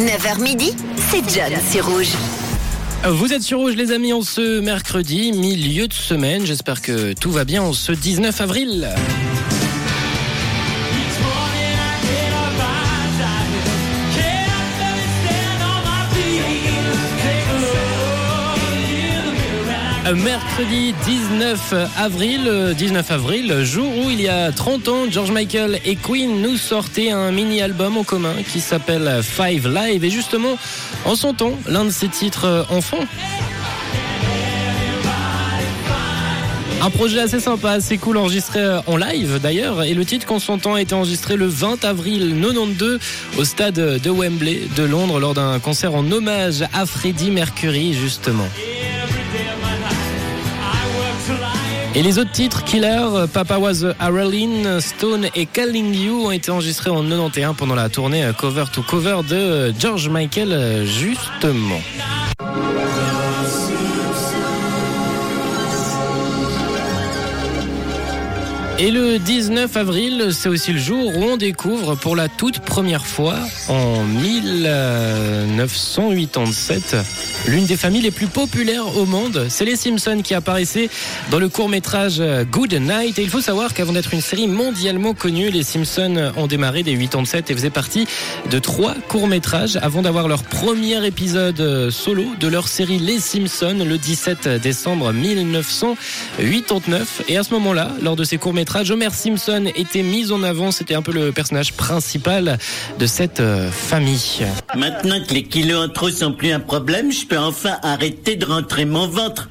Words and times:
9h 0.00 0.40
midi, 0.40 0.74
c'est 0.96 1.18
John 1.28 1.52
sur 1.70 1.86
Rouge. 1.86 2.12
Vous 3.06 3.34
êtes 3.34 3.42
sur 3.42 3.58
Rouge 3.58 3.74
les 3.74 3.92
amis 3.92 4.14
en 4.14 4.22
ce 4.22 4.58
mercredi, 4.60 5.32
milieu 5.32 5.88
de 5.88 5.92
semaine. 5.92 6.46
J'espère 6.46 6.80
que 6.80 7.12
tout 7.12 7.30
va 7.30 7.44
bien 7.44 7.62
en 7.62 7.74
ce 7.74 7.92
19 7.92 8.40
avril. 8.40 8.88
Mercredi 20.14 20.92
19 21.04 21.74
avril, 21.96 22.74
19 22.76 23.10
avril, 23.10 23.64
jour 23.64 23.86
où 23.98 24.10
il 24.10 24.20
y 24.20 24.28
a 24.28 24.50
30 24.50 24.88
ans, 24.88 25.10
George 25.10 25.30
Michael 25.30 25.78
et 25.84 25.94
Queen 25.94 26.42
nous 26.42 26.56
sortaient 26.56 27.10
un 27.10 27.30
mini-album 27.30 27.96
en 27.96 28.02
commun 28.02 28.34
qui 28.52 28.60
s'appelle 28.60 29.20
Five 29.22 29.68
Live. 29.68 30.04
Et 30.04 30.10
justement, 30.10 30.58
en 31.04 31.14
son 31.14 31.32
temps, 31.34 31.52
l'un 31.66 31.84
de 31.84 31.90
ses 31.90 32.08
titres 32.08 32.66
enfants. 32.70 33.04
Un 36.82 36.90
projet 36.90 37.20
assez 37.20 37.40
sympa, 37.40 37.72
assez 37.72 37.98
cool, 37.98 38.16
enregistré 38.16 38.60
en 38.86 38.96
live 38.96 39.38
d'ailleurs. 39.40 39.84
Et 39.84 39.94
le 39.94 40.04
titre 40.04 40.26
qu'on 40.26 40.40
s'entend 40.40 40.74
a 40.74 40.80
été 40.80 40.94
enregistré 40.94 41.36
le 41.36 41.46
20 41.46 41.84
avril 41.84 42.34
92 42.40 42.98
au 43.38 43.44
stade 43.44 43.74
de 43.74 44.10
Wembley 44.10 44.62
de 44.76 44.82
Londres 44.82 45.20
lors 45.20 45.34
d'un 45.34 45.58
concert 45.60 45.94
en 45.94 46.10
hommage 46.10 46.64
à 46.72 46.86
Freddie 46.86 47.30
Mercury 47.30 47.92
justement. 47.92 48.48
Et 51.94 52.02
les 52.02 52.18
autres 52.18 52.30
titres, 52.30 52.62
Killer, 52.64 53.26
Papa 53.32 53.58
Was 53.58 53.84
Stone 54.80 55.26
et 55.34 55.46
Calling 55.46 55.92
You 55.92 56.26
ont 56.26 56.30
été 56.30 56.50
enregistrés 56.52 56.90
en 56.90 57.02
91 57.02 57.56
pendant 57.56 57.74
la 57.74 57.88
tournée 57.88 58.30
cover 58.38 58.64
to 58.72 58.82
cover 58.82 59.22
de 59.28 59.74
George 59.76 60.08
Michael 60.08 60.86
justement. 60.86 61.80
Et 68.82 68.90
le 68.90 69.18
19 69.18 69.76
avril, 69.76 70.28
c'est 70.30 70.48
aussi 70.48 70.72
le 70.72 70.78
jour 70.78 71.14
où 71.14 71.22
on 71.22 71.36
découvre 71.36 71.96
pour 71.96 72.16
la 72.16 72.30
toute 72.30 72.60
première 72.60 73.04
fois, 73.04 73.36
en 73.68 74.04
1987, 74.04 76.96
l'une 77.46 77.66
des 77.66 77.76
familles 77.76 78.00
les 78.00 78.10
plus 78.10 78.28
populaires 78.28 78.96
au 78.96 79.04
monde. 79.04 79.48
C'est 79.50 79.66
les 79.66 79.76
Simpsons 79.76 80.22
qui 80.24 80.32
apparaissaient 80.32 80.88
dans 81.30 81.38
le 81.38 81.50
court 81.50 81.68
métrage 81.68 82.22
Good 82.50 82.72
Night. 82.72 83.18
Et 83.18 83.22
il 83.22 83.28
faut 83.28 83.42
savoir 83.42 83.74
qu'avant 83.74 83.92
d'être 83.92 84.14
une 84.14 84.22
série 84.22 84.48
mondialement 84.48 85.12
connue, 85.12 85.50
les 85.50 85.62
Simpsons 85.62 86.32
ont 86.38 86.46
démarré 86.46 86.82
dès 86.82 86.96
87 86.96 87.50
et 87.50 87.54
faisaient 87.54 87.68
partie 87.68 88.06
de 88.50 88.58
trois 88.58 88.94
courts 89.08 89.28
métrages 89.28 89.78
avant 89.82 90.00
d'avoir 90.00 90.26
leur 90.26 90.42
premier 90.42 91.06
épisode 91.06 91.90
solo 91.90 92.24
de 92.40 92.48
leur 92.48 92.66
série 92.66 92.98
Les 92.98 93.20
Simpsons 93.20 93.84
le 93.86 93.98
17 93.98 94.48
décembre 94.62 95.12
1989. 95.12 97.24
Et 97.28 97.36
à 97.36 97.42
ce 97.42 97.52
moment-là, 97.52 97.90
lors 98.00 98.16
de 98.16 98.24
ces 98.24 98.38
courts 98.38 98.54
métrages, 98.54 98.69
Homer 98.76 99.10
Simpson 99.10 99.66
était 99.74 100.02
mis 100.02 100.32
en 100.32 100.42
avant. 100.42 100.70
C'était 100.70 100.94
un 100.94 101.02
peu 101.02 101.12
le 101.12 101.32
personnage 101.32 101.72
principal 101.74 102.58
de 102.98 103.06
cette 103.06 103.40
euh, 103.40 103.70
famille. 103.70 104.46
Maintenant 104.76 105.22
que 105.26 105.34
les 105.34 105.42
kilos 105.42 105.84
en 105.84 105.88
trop 105.88 106.10
sont 106.10 106.32
plus 106.32 106.52
un 106.52 106.60
problème, 106.60 107.12
je 107.12 107.26
peux 107.26 107.38
enfin 107.38 107.78
arrêter 107.82 108.36
de 108.36 108.46
rentrer 108.46 108.84
mon 108.84 109.08
ventre. 109.08 109.48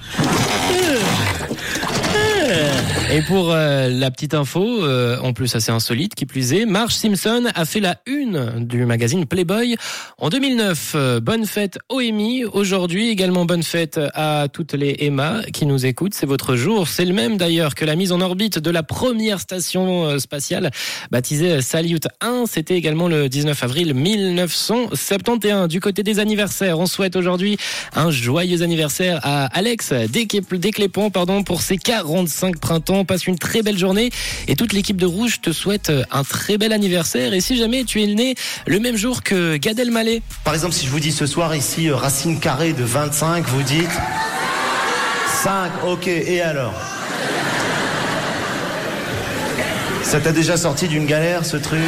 Et 3.11 3.23
pour 3.23 3.51
euh, 3.51 3.89
la 3.89 4.11
petite 4.11 4.35
info, 4.35 4.83
euh, 4.83 5.17
en 5.23 5.33
plus 5.33 5.55
assez 5.55 5.71
insolite, 5.71 6.13
qui 6.13 6.27
plus 6.27 6.53
est, 6.53 6.65
Marge 6.65 6.93
Simpson 6.93 7.45
a 7.55 7.65
fait 7.65 7.79
la 7.79 7.97
une 8.05 8.63
du 8.67 8.85
magazine 8.85 9.25
Playboy 9.25 9.77
en 10.19 10.29
2009. 10.29 10.91
Euh, 10.93 11.19
bonne 11.19 11.47
fête 11.47 11.79
OMI 11.89 12.45
aujourd'hui, 12.45 13.09
également 13.09 13.45
bonne 13.45 13.63
fête 13.63 13.99
à 14.13 14.45
toutes 14.53 14.73
les 14.73 14.95
Emma 14.99 15.41
qui 15.51 15.65
nous 15.65 15.87
écoutent. 15.87 16.13
C'est 16.13 16.27
votre 16.27 16.55
jour. 16.55 16.87
C'est 16.87 17.05
le 17.05 17.13
même 17.13 17.37
d'ailleurs 17.37 17.73
que 17.73 17.83
la 17.83 17.95
mise 17.95 18.11
en 18.11 18.21
orbite 18.21 18.59
de 18.59 18.69
la 18.69 18.83
première 18.83 19.39
station 19.39 20.19
spatiale 20.19 20.69
baptisée 21.09 21.63
Salyut 21.63 22.07
1. 22.21 22.43
C'était 22.45 22.75
également 22.75 23.07
le 23.07 23.27
19 23.27 23.63
avril 23.63 23.95
1971. 23.95 25.67
Du 25.67 25.79
côté 25.79 26.03
des 26.03 26.19
anniversaires, 26.19 26.77
on 26.77 26.85
souhaite 26.85 27.15
aujourd'hui 27.15 27.57
un 27.95 28.11
joyeux 28.11 28.61
anniversaire 28.61 29.19
à 29.23 29.45
Alex 29.47 29.93
Desclépons 29.93 31.09
pardon, 31.09 31.41
pour 31.43 31.63
ses 31.63 31.77
45 31.77 32.59
printemps 32.59 32.98
passe 33.05 33.27
une 33.27 33.37
très 33.37 33.61
belle 33.61 33.77
journée. 33.77 34.09
Et 34.47 34.55
toute 34.55 34.73
l'équipe 34.73 34.97
de 34.97 35.05
Rouge 35.05 35.41
te 35.41 35.51
souhaite 35.51 35.91
un 36.11 36.23
très 36.23 36.57
bel 36.57 36.73
anniversaire. 36.73 37.33
Et 37.33 37.41
si 37.41 37.57
jamais 37.57 37.83
tu 37.83 38.01
es 38.01 38.07
né 38.07 38.35
le 38.65 38.79
même 38.79 38.95
jour 38.95 39.23
que 39.23 39.57
Gad 39.57 39.79
Elmaleh. 39.79 40.21
Par 40.43 40.53
exemple, 40.53 40.73
si 40.73 40.85
je 40.85 40.91
vous 40.91 40.99
dis 40.99 41.11
ce 41.11 41.25
soir 41.25 41.55
ici 41.55 41.89
euh, 41.89 41.95
racine 41.95 42.39
carrée 42.39 42.73
de 42.73 42.83
25, 42.83 43.45
vous 43.47 43.63
dites 43.63 43.89
5, 45.43 45.71
ok, 45.87 46.07
et 46.07 46.41
alors? 46.41 46.73
Ça 50.03 50.19
t'a 50.19 50.31
déjà 50.31 50.57
sorti 50.57 50.87
d'une 50.87 51.05
galère 51.05 51.45
ce 51.45 51.57
truc? 51.57 51.79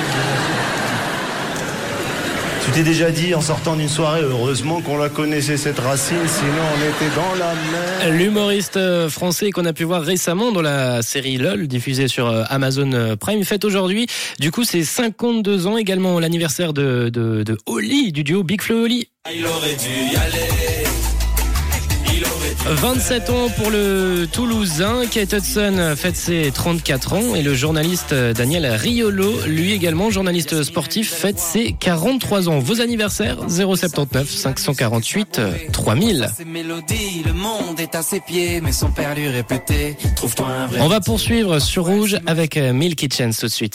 Tu 2.65 2.71
t'es 2.71 2.83
déjà 2.83 3.11
dit 3.11 3.33
en 3.33 3.41
sortant 3.41 3.75
d'une 3.75 3.89
soirée, 3.89 4.21
heureusement 4.21 4.81
qu'on 4.81 4.97
la 4.97 5.09
connaissait 5.09 5.57
cette 5.57 5.79
racine, 5.79 6.17
sinon 6.27 6.63
on 6.75 7.05
était 7.05 7.15
dans 7.15 7.35
la 7.35 7.53
mer. 7.53 8.11
L'humoriste 8.11 8.77
euh, 8.77 9.09
français 9.09 9.51
qu'on 9.51 9.65
a 9.65 9.73
pu 9.73 9.83
voir 9.83 10.01
récemment 10.01 10.51
dans 10.51 10.61
la 10.61 11.01
série 11.01 11.37
LOL, 11.37 11.67
diffusée 11.67 12.07
sur 12.07 12.27
euh, 12.27 12.43
Amazon 12.49 12.91
euh, 12.93 13.15
Prime, 13.15 13.43
fête 13.43 13.65
aujourd'hui. 13.65 14.07
Du 14.39 14.51
coup, 14.51 14.63
c'est 14.63 14.83
52 14.83 15.67
ans, 15.67 15.77
également 15.77 16.19
l'anniversaire 16.19 16.73
de, 16.73 17.09
de, 17.09 17.43
de 17.43 17.57
Oli, 17.65 18.11
du 18.11 18.23
duo 18.23 18.43
Big 18.43 18.61
Flo 18.61 18.83
Oli. 18.83 19.09
Il 19.33 19.45
aurait 19.45 19.75
dû 19.75 20.13
y 20.13 20.15
aller. 20.15 21.10
27 22.65 23.29
ans 23.29 23.49
pour 23.57 23.69
le 23.69 24.27
Toulousain. 24.31 25.05
Kate 25.09 25.33
Hudson 25.33 25.93
fête 25.95 26.15
ses 26.15 26.51
34 26.51 27.13
ans 27.13 27.35
et 27.35 27.41
le 27.41 27.53
journaliste 27.53 28.13
Daniel 28.13 28.65
Riolo, 28.65 29.33
lui 29.47 29.71
également 29.73 30.09
journaliste 30.09 30.63
sportif, 30.63 31.11
fête 31.11 31.39
ses 31.39 31.73
43 31.73 32.49
ans. 32.49 32.59
Vos 32.59 32.81
anniversaires 32.81 33.37
079 33.47 34.29
548 34.29 35.41
3000. 35.71 36.29
On 40.79 40.87
va 40.87 41.01
poursuivre 41.01 41.59
sur 41.59 41.85
Rouge 41.85 42.19
avec 42.27 42.57
Milk 42.57 42.97
Kitchen 42.97 43.33
tout 43.33 43.47
de 43.47 43.51
suite. 43.51 43.69